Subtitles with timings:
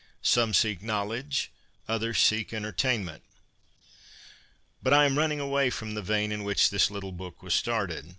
[0.23, 1.51] Some seek knowledge;
[1.87, 3.21] others seek enter tainment.
[4.81, 8.09] But I am running away from the vein in which this little book was started.